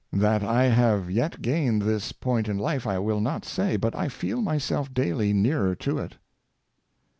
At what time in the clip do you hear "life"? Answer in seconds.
2.57-2.87